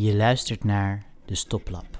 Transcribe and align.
Je 0.00 0.16
luistert 0.16 0.64
naar 0.64 1.02
de 1.24 1.34
Stoplap. 1.34 1.98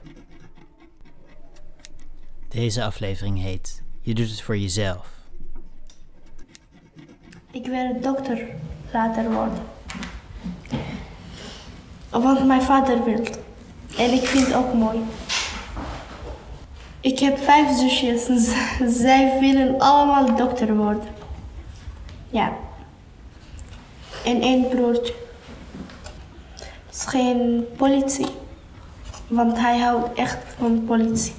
Deze 2.48 2.84
aflevering 2.84 3.40
heet 3.42 3.82
Je 4.00 4.14
doet 4.14 4.30
het 4.30 4.42
voor 4.42 4.56
jezelf. 4.56 5.08
Ik 7.50 7.66
wil 7.66 8.00
dokter 8.00 8.48
later 8.92 9.32
worden. 9.32 9.62
Want 12.10 12.46
mijn 12.46 12.62
vader 12.62 13.04
wil. 13.04 13.24
En 13.98 14.12
ik 14.12 14.24
vind 14.24 14.46
het 14.46 14.54
ook 14.54 14.74
mooi. 14.74 14.98
Ik 17.00 17.18
heb 17.18 17.38
vijf 17.38 17.78
zusjes. 17.78 18.24
Zij 19.00 19.40
willen 19.40 19.78
allemaal 19.78 20.36
dokter 20.36 20.76
worden. 20.76 21.08
Ja. 22.30 22.56
En 24.24 24.40
één 24.40 24.68
broertje. 24.68 25.28
Is 27.00 27.06
geen 27.06 27.64
politie. 27.76 28.26
Want 29.28 29.58
hij 29.58 29.78
houdt 29.78 30.18
echt 30.18 30.54
van 30.58 30.84
politie. 30.84 31.32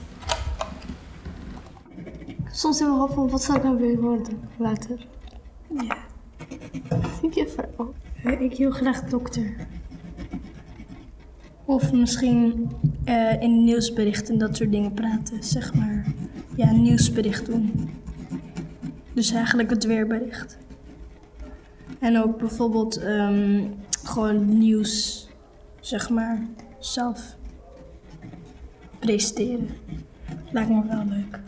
Soms 2.51 2.79
in 2.79 2.87
mijn 2.87 2.99
hoofd 2.99 3.13
van 3.13 3.29
wat 3.29 3.43
zou 3.43 3.57
ik 3.57 3.63
nou 3.63 3.77
willen 3.77 3.99
worden 3.99 4.39
later. 4.57 5.07
Ja. 5.67 5.97
Denk 7.21 7.33
je 7.33 7.47
vrouw? 7.47 7.93
Ik 8.39 8.57
heel 8.57 8.71
graag 8.71 9.03
dokter. 9.03 9.67
Of 11.65 11.91
misschien 11.93 12.71
eh, 13.03 13.41
in 13.41 13.63
nieuwsberichten 13.63 14.33
en 14.33 14.39
dat 14.39 14.55
soort 14.55 14.71
dingen 14.71 14.93
praten, 14.93 15.43
zeg 15.43 15.73
maar. 15.73 16.05
Ja, 16.55 16.71
nieuwsbericht 16.71 17.45
doen. 17.45 17.89
Dus 19.13 19.31
eigenlijk 19.31 19.69
het 19.69 19.85
weerbericht. 19.85 20.57
En 21.99 22.23
ook 22.23 22.37
bijvoorbeeld 22.37 22.97
ehm, 22.97 23.63
gewoon 24.03 24.57
nieuws, 24.57 25.29
zeg 25.81 26.09
maar, 26.09 26.41
zelf 26.79 27.19
presenteren. 28.99 29.77
Lijkt 30.51 30.69
me 30.69 30.81
wel 30.87 31.03
leuk. 31.09 31.39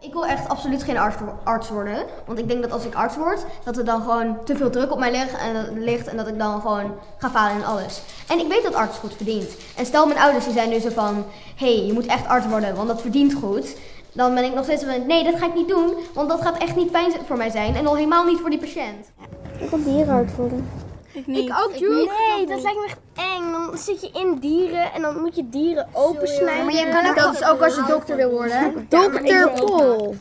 Ik 0.00 0.12
wil 0.12 0.26
echt 0.26 0.48
absoluut 0.48 0.82
geen 0.82 0.98
arts, 0.98 1.16
arts 1.44 1.68
worden. 1.68 2.04
Want 2.26 2.38
ik 2.38 2.48
denk 2.48 2.62
dat 2.62 2.72
als 2.72 2.84
ik 2.84 2.94
arts 2.94 3.16
word, 3.16 3.44
dat 3.64 3.76
er 3.76 3.84
dan 3.84 4.02
gewoon 4.02 4.44
te 4.44 4.56
veel 4.56 4.70
druk 4.70 4.92
op 4.92 4.98
mij 4.98 5.10
ligt 5.10 5.38
en, 5.38 5.54
dat- 5.54 5.70
ligt. 5.74 6.06
En 6.06 6.16
dat 6.16 6.28
ik 6.28 6.38
dan 6.38 6.60
gewoon 6.60 6.94
ga 7.18 7.30
falen 7.30 7.56
in 7.56 7.64
alles. 7.64 8.02
En 8.28 8.38
ik 8.38 8.48
weet 8.48 8.62
dat 8.62 8.74
arts 8.74 8.98
goed 8.98 9.14
verdient. 9.14 9.56
En 9.76 9.86
stel 9.86 10.06
mijn 10.06 10.18
ouders 10.18 10.44
die 10.44 10.52
zijn 10.52 10.68
nu 10.68 10.78
zo 10.78 10.88
van, 10.90 11.24
hé, 11.56 11.74
hey, 11.76 11.86
je 11.86 11.92
moet 11.92 12.06
echt 12.06 12.26
arts 12.26 12.46
worden, 12.46 12.74
want 12.74 12.88
dat 12.88 13.00
verdient 13.00 13.34
goed. 13.34 13.76
Dan 14.12 14.34
ben 14.34 14.44
ik 14.44 14.54
nog 14.54 14.64
steeds 14.64 14.84
van, 14.84 15.06
nee, 15.06 15.24
dat 15.24 15.38
ga 15.38 15.46
ik 15.46 15.54
niet 15.54 15.68
doen. 15.68 15.94
Want 16.14 16.28
dat 16.28 16.40
gaat 16.42 16.58
echt 16.58 16.76
niet 16.76 16.90
fijn 16.90 17.12
voor 17.26 17.36
mij 17.36 17.50
zijn. 17.50 17.74
En 17.74 17.86
al 17.86 17.94
helemaal 17.96 18.24
niet 18.24 18.38
voor 18.40 18.50
die 18.50 18.58
patiënt. 18.58 19.10
Ik 19.58 19.70
wil 19.70 19.82
dierenarts 19.84 20.34
worden. 20.36 20.68
Ik 21.12 21.26
niet. 21.26 21.50
ook, 21.50 21.70
Nee, 21.80 22.46
dat 22.46 22.62
lijkt 22.62 22.78
me 22.78 22.84
echt 22.84 23.00
eng. 23.14 23.52
Dan 23.52 23.78
zit 23.78 24.00
je 24.00 24.10
in 24.12 24.38
dieren 24.38 24.92
en 24.92 25.02
dan 25.02 25.20
moet 25.20 25.36
je 25.36 25.48
dieren 25.48 25.88
opensnijden. 25.92 26.64
Maar 26.64 26.74
je 26.74 26.88
kan 26.88 27.06
ook, 27.06 27.16
dat 27.16 27.34
is 27.34 27.44
ook 27.44 27.62
als 27.62 27.74
je 27.74 27.84
dokter 27.88 28.16
wil 28.16 28.30
worden. 28.30 28.86
Dokter 28.88 29.50
Pol. 29.50 30.16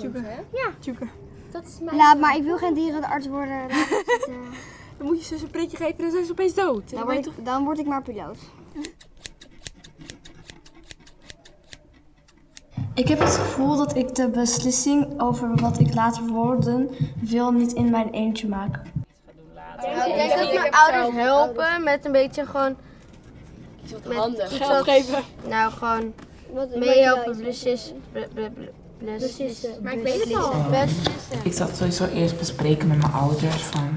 Laat 1.92 2.20
maar, 2.20 2.36
ik 2.36 2.44
wil 2.44 2.58
geen 2.58 2.74
dierenarts 2.74 3.28
worden. 3.28 3.60
Zitten. 3.70 4.34
Dan 5.02 5.10
moet 5.10 5.28
je 5.28 5.38
ze 5.38 5.44
een 5.44 5.50
pretje 5.50 5.78
geven 5.78 5.98
en 5.98 6.04
dan 6.04 6.12
zijn 6.12 6.26
ze 6.26 6.32
opeens 6.32 6.54
dood. 6.54 6.90
Dan 6.90 7.04
word, 7.04 7.26
ik, 7.26 7.46
dan 7.46 7.64
word 7.64 7.80
ik 7.80 7.86
maar 7.86 8.02
piloot. 8.02 8.38
Ik 12.94 13.08
heb 13.08 13.20
het 13.20 13.36
gevoel 13.36 13.78
dat 13.78 13.96
ik 13.96 14.16
de 14.16 14.30
beslissing 14.30 15.22
over 15.22 15.56
wat 15.56 15.80
ik 15.80 15.94
later 15.94 16.28
worden 16.28 16.90
wil 17.22 17.52
niet 17.52 17.74
in 17.74 17.90
mijn 17.90 18.10
eentje 18.10 18.48
maken. 18.48 19.01
Ik 19.84 20.16
denk 20.16 20.30
dat 20.30 20.54
mijn 20.54 20.74
ouders 20.74 21.16
helpen 21.16 21.84
met 21.84 22.06
een 22.06 22.12
beetje 22.12 22.46
gewoon... 22.46 22.76
Met 24.08 24.18
Handen, 24.18 24.46
iets 24.46 24.56
geld 24.58 24.72
wat- 24.72 24.84
geven. 24.84 25.24
Nou, 25.48 25.72
gewoon 25.72 26.14
meehelpen, 26.76 27.44
beslissen. 27.44 28.02
Beslissen. 29.00 29.70
Maar 29.84 29.94
ik 29.94 30.04
weet 30.04 30.24
het 30.24 30.36
al. 30.36 30.54
Ik 31.44 31.54
zal 31.54 31.68
het 31.68 31.76
sowieso 31.78 32.06
eerst 32.06 32.38
bespreken 32.38 32.88
met 32.88 32.98
mijn 32.98 33.14
ouders 33.14 33.62
van 33.64 33.94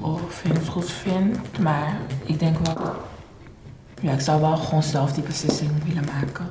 of 0.00 0.44
ik 0.44 0.52
het 0.52 0.68
goed 0.68 0.90
vind. 0.90 1.58
Maar 1.58 1.96
ik 2.24 2.38
denk 2.38 2.56
wel, 2.66 2.92
ja, 4.00 4.12
ik 4.12 4.20
zou 4.20 4.40
wel 4.40 4.56
gewoon 4.56 4.82
zelf 4.82 5.12
die 5.12 5.22
beslissing 5.22 5.70
willen 5.84 6.04
maken. 6.04 6.48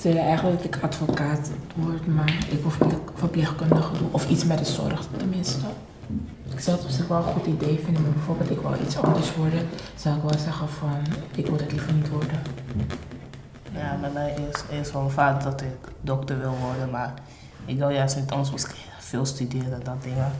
Ze 0.00 0.08
willen 0.08 0.22
eigenlijk 0.22 0.56
dat 0.62 0.74
ik 0.74 0.82
advocaat 0.82 1.50
word, 1.74 2.06
maar 2.06 2.36
ik 2.50 2.62
hoef 2.62 2.80
niet 2.80 2.94
verpleegkundige 3.14 3.98
doen. 3.98 4.08
Of 4.10 4.28
iets 4.30 4.44
met 4.44 4.58
de 4.58 4.64
zorg 4.64 5.00
tenminste. 5.16 5.58
Ik 6.52 6.60
zou 6.60 6.76
het 6.76 6.86
op 6.86 6.92
zich 6.92 7.08
wel 7.08 7.16
een 7.16 7.22
goed 7.22 7.46
idee 7.46 7.80
vinden, 7.84 8.02
maar 8.02 8.12
bijvoorbeeld 8.12 8.50
ik 8.50 8.60
wil 8.60 8.74
iets 8.84 8.96
anders 8.96 9.36
worden. 9.36 9.68
Zou 9.96 10.16
ik 10.16 10.22
wel 10.22 10.38
zeggen 10.38 10.68
van, 10.68 10.98
ik 11.34 11.46
wil 11.46 11.56
het 11.56 11.72
liever 11.72 11.92
niet 11.92 12.08
worden. 12.08 12.42
Ja, 13.72 13.96
bij 14.00 14.10
mij 14.10 14.34
is 14.50 14.76
eerst 14.76 14.92
wel 14.92 15.10
vaak 15.10 15.42
dat 15.42 15.60
ik 15.60 15.76
dokter 16.00 16.38
wil 16.38 16.56
worden, 16.62 16.90
maar 16.90 17.14
ik 17.64 17.78
wil 17.78 17.88
juist 17.88 18.16
niet 18.16 18.30
anders 18.30 18.66
veel 18.98 19.24
studeren, 19.24 19.84
dat 19.84 20.02
dingen. 20.02 20.32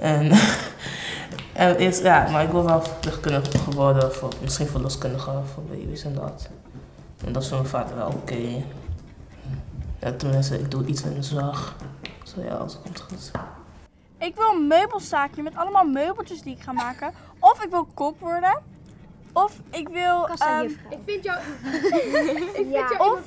En, 0.00 0.32
eerst, 1.82 2.02
ja, 2.02 2.28
maar 2.30 2.42
ik 2.42 2.50
wil 2.50 2.64
wel 2.64 2.82
verpleegkundige 2.82 3.70
worden, 3.70 4.14
voor, 4.14 4.32
misschien 4.42 4.66
verloskundige 4.66 5.30
voor 5.54 5.62
baby's 5.62 6.04
en 6.04 6.14
dat. 6.14 6.48
En 7.24 7.32
dat 7.32 7.42
is 7.42 7.48
voor 7.48 7.58
mijn 7.58 7.70
vader 7.70 7.96
wel 7.96 8.08
oké. 8.08 8.64
Ja, 9.98 10.12
tenminste, 10.12 10.58
ik 10.58 10.70
doe 10.70 10.84
iets 10.84 11.02
in 11.02 11.14
de 11.14 11.22
zorg. 11.22 11.74
Zo 12.22 12.42
ja, 12.42 12.54
als 12.54 12.72
het 12.72 12.82
komt 12.82 13.00
goed. 13.00 13.30
Ik 14.18 14.34
wil 14.34 14.50
een 14.52 14.66
meubelzaakje 14.66 15.42
met 15.42 15.56
allemaal 15.56 15.84
meubeltjes 15.84 16.42
die 16.42 16.54
ik 16.54 16.62
ga 16.62 16.72
maken. 16.72 17.12
Of 17.38 17.64
ik 17.64 17.70
wil 17.70 17.88
kok 17.94 18.20
worden. 18.20 18.62
Of 19.32 19.60
ik 19.70 19.88
wil... 19.88 20.28
ehm, 20.28 20.68
Ik 20.90 20.98
vind 21.04 21.24
jou... 21.24 21.38
of 23.12 23.20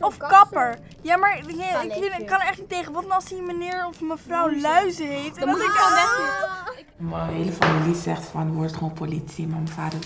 of 0.00 0.16
kapper. 0.16 0.78
Ja, 1.00 1.16
maar 1.16 1.38
ik, 1.38 1.44
vind, 1.44 2.18
ik 2.18 2.26
kan 2.26 2.40
er 2.40 2.46
echt 2.46 2.58
niet 2.58 2.68
tegen. 2.68 2.92
Wat 2.92 3.02
nou 3.02 3.14
als 3.14 3.24
die 3.24 3.42
meneer 3.42 3.86
of 3.86 4.00
mevrouw 4.00 4.60
luizen 4.60 5.06
heeft? 5.06 5.36
En 5.36 5.46
dat 5.46 5.56
ik 5.56 5.76
dan 5.80 5.92
net... 5.92 6.86
Mijn 6.96 7.28
hele 7.28 7.52
familie 7.52 7.94
zegt 7.94 8.24
van, 8.24 8.52
word 8.54 8.72
gewoon 8.72 8.92
politie, 8.92 9.46
maar 9.46 9.60
mijn 9.60 9.68
vader 9.68 9.98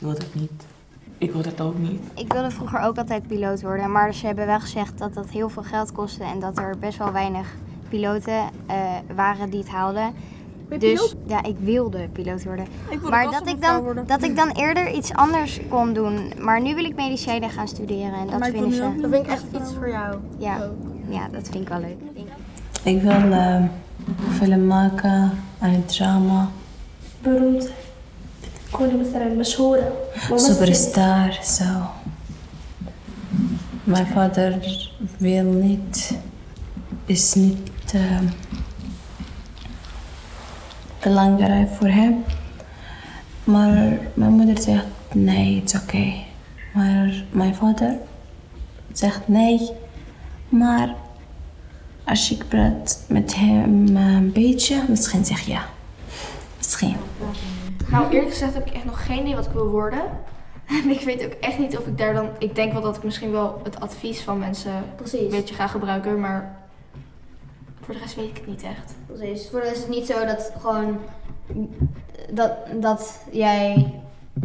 wil 0.00 0.10
dat 0.10 0.34
niet. 0.34 0.66
Ik 1.18 1.32
wil 1.32 1.42
dat 1.42 1.60
ook 1.60 1.78
niet. 1.78 2.02
Ik 2.14 2.32
wilde 2.32 2.50
vroeger 2.50 2.80
ook 2.80 2.96
altijd 2.98 3.26
piloot 3.26 3.62
worden, 3.62 3.92
maar 3.92 4.14
ze 4.14 4.26
hebben 4.26 4.46
wel 4.46 4.60
gezegd 4.60 4.98
dat 4.98 5.14
dat 5.14 5.28
heel 5.30 5.48
veel 5.48 5.62
geld 5.62 5.92
kostte 5.92 6.24
en 6.24 6.38
dat 6.40 6.58
er 6.58 6.78
best 6.78 6.98
wel 6.98 7.12
weinig 7.12 7.54
piloten 7.92 8.50
eh, 8.66 8.76
waren 9.14 9.50
die 9.50 9.60
het 9.60 9.68
haalden. 9.68 10.12
Dus 10.78 11.14
ja, 11.26 11.42
ik 11.42 11.56
wilde 11.58 12.08
piloot 12.12 12.44
worden. 12.44 12.66
Maar 13.10 13.30
dat 13.30 13.48
ik, 13.48 13.62
dan, 13.62 14.04
dat 14.06 14.22
ik 14.22 14.36
dan 14.36 14.50
eerder 14.50 14.90
iets 14.90 15.12
anders 15.12 15.60
kon 15.68 15.92
doen. 15.92 16.32
Maar 16.40 16.60
nu 16.60 16.74
wil 16.74 16.84
ik 16.84 16.94
medicijnen 16.94 17.50
gaan 17.50 17.68
studeren 17.68 18.12
en 18.12 18.26
dat 18.26 18.46
vind 18.46 18.66
ik 18.66 18.72
ze... 18.72 18.92
Dat 19.00 19.10
vind 19.10 19.26
ik 19.26 19.32
echt 19.32 19.44
iets 19.54 19.74
voor 19.74 19.88
jou. 19.88 20.16
Ja, 20.38 20.70
ja 21.08 21.28
dat 21.32 21.48
vind 21.48 21.62
ik 21.62 21.68
wel 21.68 21.80
leuk. 21.80 22.26
Ik 22.82 23.02
wil 23.02 23.32
ehm, 23.32 23.66
film 24.38 24.66
maken 24.66 25.30
en 25.58 25.86
drama. 25.86 26.50
Beroemd. 27.20 27.70
Superstar, 30.36 31.38
zo. 31.42 31.64
Mijn 33.84 34.06
vader 34.06 34.78
wil 35.16 35.44
niet, 35.44 36.18
is 37.06 37.34
niet 37.34 37.71
eh, 37.94 38.18
belangrijk 41.00 41.68
voor 41.68 41.88
hem. 41.88 42.24
Maar 43.44 43.98
mijn 44.14 44.32
moeder 44.32 44.62
zegt 44.62 44.86
nee, 45.12 45.60
het 45.60 45.74
is 45.74 45.80
oké. 45.80 46.12
Maar 46.72 47.24
mijn 47.30 47.54
vader 47.54 47.96
zegt 48.92 49.28
nee. 49.28 49.70
Maar 50.48 50.94
als 52.04 52.32
ik 52.32 52.48
praat 52.48 53.04
met 53.08 53.34
hem 53.34 53.96
een 53.96 54.32
beetje, 54.32 54.82
misschien 54.88 55.24
zeg 55.24 55.40
ja. 55.40 55.64
Misschien. 56.56 56.96
Nou, 57.90 58.12
eerlijk 58.12 58.30
gezegd 58.30 58.54
heb 58.54 58.66
ik 58.66 58.74
echt 58.74 58.84
nog 58.84 59.06
geen 59.06 59.20
idee 59.20 59.34
wat 59.34 59.46
ik 59.46 59.52
wil 59.52 59.68
worden. 59.68 60.02
En 60.66 60.90
ik 60.90 61.00
weet 61.00 61.24
ook 61.24 61.32
echt 61.32 61.58
niet 61.58 61.76
of 61.76 61.86
ik 61.86 61.98
daar 61.98 62.14
dan... 62.14 62.28
Ik 62.38 62.54
denk 62.54 62.72
wel 62.72 62.82
dat 62.82 62.96
ik 62.96 63.02
misschien 63.02 63.30
wel 63.30 63.60
het 63.64 63.80
advies 63.80 64.20
van 64.20 64.38
mensen 64.38 64.72
een 65.12 65.28
beetje 65.30 65.54
ga 65.54 65.66
gebruiken, 65.66 66.20
maar 66.20 66.61
voor 67.84 67.94
de 67.94 68.00
rest 68.00 68.14
weet 68.14 68.28
ik 68.28 68.36
het 68.36 68.46
niet 68.46 68.62
echt. 68.62 68.94
Precies. 69.06 69.48
Voor 69.50 69.60
de 69.60 69.66
rest 69.66 69.76
is 69.76 69.82
het 69.82 69.94
niet 69.94 70.06
zo 70.06 70.24
dat 70.24 70.52
gewoon 70.60 70.98
dat, 72.30 72.52
dat 72.74 73.20
jij 73.30 73.94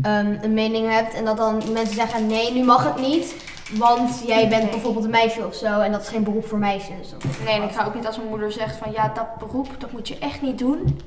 ehm, 0.01 0.37
een 0.41 0.53
mening 0.53 0.89
hebt 0.91 1.13
en 1.13 1.25
dat 1.25 1.37
dan 1.37 1.61
mensen 1.73 1.95
zeggen 1.95 2.27
nee, 2.27 2.53
nu 2.53 2.63
mag 2.63 2.83
het 2.83 3.07
niet. 3.07 3.35
Want 3.77 4.23
jij 4.25 4.49
bent 4.49 4.69
bijvoorbeeld 4.69 5.05
een 5.05 5.11
meisje 5.11 5.45
of 5.45 5.55
zo 5.55 5.79
en 5.79 5.91
dat 5.91 6.01
is 6.01 6.07
geen 6.07 6.23
beroep 6.23 6.45
voor 6.45 6.57
meisjes. 6.57 7.13
Of, 7.15 7.45
Nee, 7.45 7.53
en 7.53 7.63
ik 7.63 7.71
ga 7.71 7.85
ook 7.85 7.95
niet 7.95 8.05
als 8.05 8.17
mijn 8.17 8.29
moeder 8.29 8.51
zegt 8.51 8.75
van 8.75 8.91
ja, 8.91 9.11
dat 9.13 9.37
beroep, 9.37 9.67
dat 9.77 9.91
moet 9.91 10.07
je 10.07 10.17
echt 10.19 10.41
niet 10.41 10.59
doen. 10.59 10.99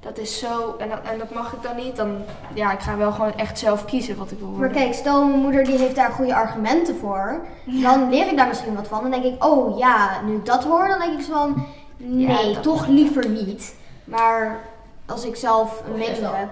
Dat 0.00 0.18
is 0.18 0.38
zo, 0.38 0.76
en 0.78 0.88
dat, 0.88 0.98
en 1.12 1.18
dat 1.18 1.34
mag 1.34 1.52
ik 1.52 1.62
dan 1.62 1.76
niet. 1.76 1.96
Dan, 1.96 2.16
ja, 2.54 2.72
ik 2.72 2.80
ga 2.80 2.96
wel 2.96 3.12
gewoon 3.12 3.34
echt 3.36 3.58
zelf 3.58 3.84
kiezen 3.84 4.16
wat 4.16 4.30
ik 4.30 4.38
wil 4.38 4.48
Maar 4.48 4.68
kijk, 4.68 4.94
stel 4.94 5.24
mijn 5.24 5.40
moeder 5.40 5.64
die 5.64 5.78
heeft 5.78 5.94
daar 5.94 6.10
goede 6.10 6.34
argumenten 6.34 6.96
voor. 6.96 7.40
Dan 7.64 8.10
leer 8.10 8.26
ik 8.26 8.36
daar 8.36 8.48
misschien 8.48 8.74
wat 8.74 8.88
van. 8.88 9.02
Dan 9.02 9.10
denk 9.10 9.24
ik, 9.24 9.44
oh 9.44 9.78
ja, 9.78 10.20
nu 10.26 10.34
ik 10.34 10.46
dat 10.46 10.64
hoor, 10.64 10.88
dan 10.88 10.98
denk 10.98 11.18
ik 11.18 11.24
zo 11.24 11.32
van, 11.32 11.66
nee, 11.98 12.26
Ja, 12.26 12.42
dat- 12.52 12.62
toch 12.62 12.86
liever 12.86 13.28
niet. 13.28 13.74
Maar 14.04 14.60
als 15.06 15.24
ik 15.24 15.36
zelf 15.36 15.82
een 15.86 15.98
mening 15.98 16.16
heb. 16.36 16.48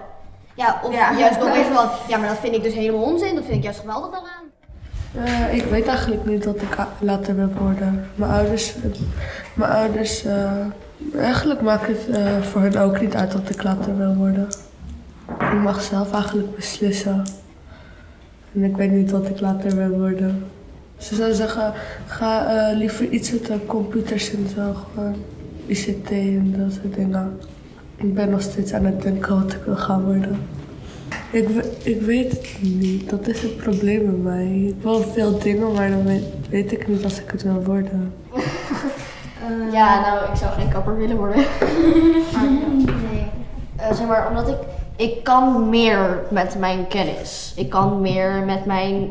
Ja, 0.55 0.81
of 0.83 0.93
Ja. 0.93 1.17
juist 1.17 1.39
nog 1.39 1.55
van, 1.73 1.89
ja, 2.07 2.17
maar 2.17 2.27
dat 2.29 2.37
vind 2.37 2.55
ik 2.55 2.63
dus 2.63 2.73
helemaal 2.73 3.01
onzin. 3.03 3.35
Dat 3.35 3.43
vind 3.43 3.57
ik 3.57 3.63
juist 3.63 3.79
geweldig 3.79 4.09
daaraan. 4.11 4.45
Eh, 5.25 5.55
ik 5.55 5.63
weet 5.63 5.87
eigenlijk 5.87 6.25
niet 6.25 6.45
wat 6.45 6.61
ik 6.61 6.77
later 6.99 7.35
wil 7.35 7.49
worden. 7.59 8.09
Mijn 8.15 8.31
ouders, 8.31 8.75
mijn 9.53 9.71
ouders 9.71 10.25
eh, 10.25 10.51
eigenlijk 11.17 11.61
maakt 11.61 11.87
het 11.87 12.09
eh, 12.09 12.41
voor 12.41 12.61
hen 12.61 12.77
ook 12.77 13.01
niet 13.01 13.15
uit 13.15 13.33
wat 13.33 13.49
ik 13.49 13.63
later 13.63 13.97
wil 13.97 14.15
worden. 14.15 14.47
Ik 15.39 15.53
mag 15.63 15.81
zelf 15.81 16.13
eigenlijk 16.13 16.55
beslissen. 16.55 17.23
En 18.53 18.63
ik 18.63 18.77
weet 18.77 18.91
niet 18.91 19.11
wat 19.11 19.27
ik 19.29 19.39
later 19.39 19.75
wil 19.75 19.89
worden. 19.99 20.45
Ze 20.97 21.15
zou 21.15 21.33
zeggen, 21.33 21.73
ga 22.07 22.45
eh, 22.69 22.77
liever 22.77 23.09
iets 23.09 23.31
met 23.31 23.45
de 23.45 23.65
computers 23.65 24.31
en 24.33 24.47
zo, 24.55 24.73
gewoon 24.93 25.15
ICT 25.67 26.09
en 26.11 26.55
dat 26.57 26.71
soort 26.71 26.95
dingen. 26.95 27.39
Ik 27.95 28.13
ben 28.13 28.29
nog 28.29 28.41
steeds 28.41 28.73
aan 28.73 28.85
het 28.85 29.01
denken 29.01 29.41
wat 29.41 29.53
ik 29.53 29.61
wil 29.65 29.75
gaan 29.75 30.03
worden. 30.03 30.39
Ik, 31.31 31.49
ik 31.83 32.01
weet 32.01 32.31
het 32.31 32.57
niet. 32.61 33.09
Dat 33.09 33.27
is 33.27 33.41
het 33.41 33.57
probleem 33.57 34.05
bij 34.05 34.33
mij. 34.33 34.45
Ik 34.45 34.81
wil 34.81 35.01
veel 35.01 35.39
dingen, 35.39 35.73
maar 35.73 35.89
dan 35.89 36.05
weet, 36.05 36.23
weet 36.49 36.71
ik 36.71 36.87
niet 36.87 37.03
als 37.03 37.19
ik 37.21 37.31
het 37.31 37.43
wil 37.43 37.63
worden. 37.63 38.13
ja, 39.71 40.01
nou, 40.01 40.31
ik 40.31 40.37
zou 40.37 40.51
geen 40.51 40.69
kapper 40.69 40.97
willen 40.97 41.17
worden. 41.17 41.45
Nee. 43.11 43.25
Eh, 43.75 43.93
zeg 43.93 44.07
maar, 44.07 44.29
omdat 44.29 44.47
ik... 44.47 44.57
Ik 44.95 45.23
kan 45.23 45.69
meer 45.69 46.19
met 46.29 46.55
mijn 46.59 46.87
kennis. 46.87 47.53
Ik 47.55 47.69
kan 47.69 48.01
meer 48.01 48.43
met 48.45 48.65
mijn 48.65 49.09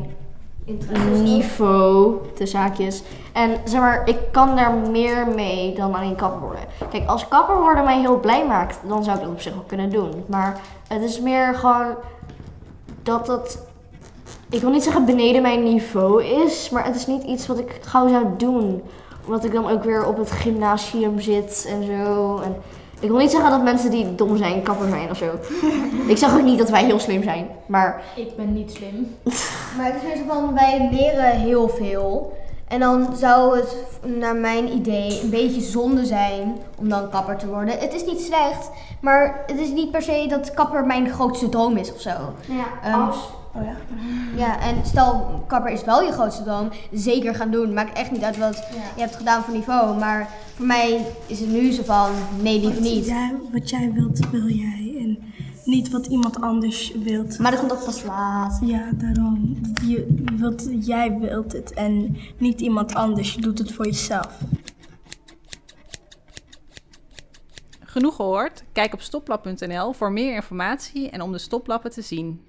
niveau, 1.22 2.16
de 2.36 2.46
zaakjes. 2.46 3.02
En 3.32 3.50
zeg 3.64 3.80
maar, 3.80 4.08
ik 4.08 4.18
kan 4.32 4.56
daar 4.56 4.74
meer 4.74 5.26
mee 5.34 5.74
dan 5.74 5.94
alleen 5.94 6.16
kapper 6.16 6.40
worden. 6.40 6.64
Kijk, 6.90 7.08
als 7.08 7.28
kapper 7.28 7.60
worden 7.60 7.84
mij 7.84 8.00
heel 8.00 8.20
blij 8.20 8.46
maakt, 8.46 8.78
dan 8.88 9.04
zou 9.04 9.16
ik 9.16 9.22
dat 9.22 9.32
op 9.32 9.40
zich 9.40 9.54
wel 9.54 9.64
kunnen 9.66 9.90
doen. 9.90 10.24
Maar 10.26 10.60
het 10.88 11.02
is 11.02 11.20
meer 11.20 11.54
gewoon 11.54 11.94
dat 13.02 13.26
het... 13.26 13.64
Ik 14.50 14.60
wil 14.60 14.70
niet 14.70 14.82
zeggen 14.82 15.04
beneden 15.04 15.42
mijn 15.42 15.62
niveau 15.62 16.24
is, 16.24 16.70
maar 16.70 16.84
het 16.84 16.94
is 16.94 17.06
niet 17.06 17.22
iets 17.22 17.46
wat 17.46 17.58
ik 17.58 17.78
gauw 17.82 18.08
zou 18.08 18.24
doen. 18.36 18.82
Omdat 19.24 19.44
ik 19.44 19.52
dan 19.52 19.70
ook 19.70 19.84
weer 19.84 20.06
op 20.06 20.16
het 20.16 20.30
gymnasium 20.30 21.20
zit 21.20 21.66
en 21.69 21.84
zo. 21.84 22.38
En 22.38 22.56
ik 23.00 23.08
wil 23.08 23.19
niet 23.19 23.31
zeggen 23.31 23.50
dat 23.50 23.62
mensen 23.62 23.90
die 23.90 24.14
dom 24.14 24.37
zijn, 24.37 24.62
kapper 24.62 24.88
zijn 24.88 25.10
of 25.10 25.16
zo. 25.16 25.31
ik 26.12 26.16
zeg 26.19 26.34
ook 26.34 26.43
niet 26.43 26.58
dat 26.58 26.70
wij 26.70 26.84
heel 26.84 26.98
slim 26.98 27.22
zijn, 27.22 27.46
maar... 27.66 28.02
Ik 28.14 28.37
ben 28.37 28.52
niet 28.52 28.72
slim. 28.72 29.16
Maar 29.76 29.93
het 29.93 30.02
is 30.14 30.20
van, 30.28 30.54
wij 30.54 30.88
leren 30.93 31.31
heel 31.40 31.69
veel. 31.69 32.37
En 32.69 32.81
dan 32.81 33.16
zou 33.16 33.56
het, 33.56 33.76
naar 34.02 34.37
mijn 34.37 34.72
idee, 34.72 35.20
een 35.22 35.31
beetje 35.31 35.60
zonde 35.60 36.04
zijn 36.04 36.56
om 36.78 36.88
dan 36.88 37.10
kapper 37.10 37.37
te 37.37 37.46
worden. 37.46 37.78
Het 37.78 37.94
is 37.94 38.04
niet 38.04 38.20
slecht, 38.20 38.70
maar 39.00 39.44
het 39.46 39.58
is 39.58 39.70
niet 39.70 39.90
per 39.90 40.02
se 40.02 40.26
dat 40.28 40.54
kapper 40.54 40.87
mijn 40.87 41.10
grootste 41.10 41.48
droom 41.48 41.76
is 41.76 41.93
of 41.93 42.00
zo. 42.00 42.10
Ja, 42.48 42.64
Ehm, 42.82 43.10
Oh 43.56 43.64
ja. 43.64 43.76
Ja, 44.37 44.61
en 44.61 44.87
stel, 44.87 45.44
kapper 45.47 45.73
is 45.73 45.85
wel 45.85 46.03
je 46.03 46.12
grootste 46.12 46.43
droom, 46.43 46.69
zeker 46.93 47.35
gaan 47.35 47.50
doen. 47.50 47.75
Maakt 47.75 47.99
echt 47.99 48.11
niet 48.11 48.23
uit 48.23 48.38
wat 48.38 48.56
je 48.97 49.00
hebt 49.00 49.17
gedaan 49.17 49.43
voor 49.43 49.55
niveau. 49.55 49.99
Maar 49.99 50.29
voor 50.55 50.67
mij 50.67 51.06
is 51.26 51.41
het 51.41 51.49
nu 51.49 51.73
zo 51.73 51.82
van, 51.82 52.11
nee, 52.43 52.61
liever 52.61 52.82
Wat 52.82 52.93
niet. 52.93 53.06
jij, 53.06 53.35
wat 53.53 53.70
jij 53.70 53.93
wilt, 53.93 54.31
wil 54.31 54.49
jij. 54.49 54.97
En 54.99 55.19
niet 55.64 55.91
wat 55.91 56.06
iemand 56.06 56.41
anders 56.41 56.93
wilt. 57.03 57.38
Maar 57.38 57.50
dat 57.50 57.61
komt 57.61 57.73
ook 57.73 57.85
pas 57.85 58.05
laat. 58.05 58.58
Ja, 58.64 58.91
daarom. 58.94 59.56
Je 59.87 60.25
wilt, 60.37 60.69
jij 60.81 61.19
wilt 61.19 61.53
het 61.53 61.73
en 61.75 62.17
niet 62.38 62.61
iemand 62.61 62.94
anders. 62.94 63.35
Je 63.35 63.41
doet 63.41 63.58
het 63.58 63.73
voor 63.73 63.85
jezelf. 63.85 64.38
Genoeg 67.81 68.17
gehoord? 68.17 68.64
Kijk 68.73 68.93
op 68.93 69.00
stoplap.nl 69.00 69.93
voor 69.93 70.12
meer 70.12 70.35
informatie 70.35 71.11
en 71.11 71.20
om 71.20 71.32
de 71.32 71.38
stoplappen 71.38 71.91
te 71.91 72.03
zien. 72.03 72.45